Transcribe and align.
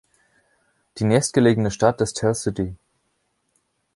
Die 0.97 1.03
nächstgelegene 1.03 1.69
Stadt 1.69 2.01
ist 2.01 2.15
Tell 2.17 2.33
City. 2.33 2.75